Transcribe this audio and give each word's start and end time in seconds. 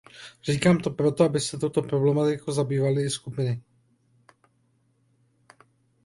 Říkám 0.43 0.77
to 0.77 0.89
proto, 0.91 1.23
aby 1.23 1.39
se 1.39 1.57
touto 1.57 1.81
problematikou 1.81 2.51
zabývaly 2.51 3.03
i 3.03 3.09
skupiny. 3.09 3.61